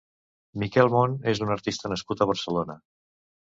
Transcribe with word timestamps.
Miquel 0.63 0.89
Mont 0.93 1.13
és 1.33 1.43
un 1.47 1.53
artista 1.57 1.93
nascut 1.93 2.25
a 2.27 2.31
Barcelona. 2.35 2.81